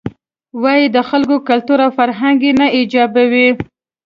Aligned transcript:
وایې 0.61 0.87
د 0.95 0.97
خلکو 1.09 1.35
کلتور 1.47 1.79
او 1.85 1.91
فرهنګ 1.99 2.37
یې 2.45 2.51
نه 2.59 2.67
ایجابوي. 2.77 3.49